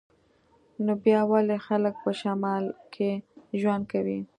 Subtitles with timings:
[0.85, 3.09] نو بیا ولې خلک په شمال کې
[3.59, 4.19] ژوند کوي